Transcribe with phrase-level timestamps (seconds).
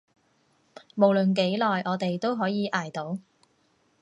[0.95, 3.19] 無論幾耐，我哋都可以捱到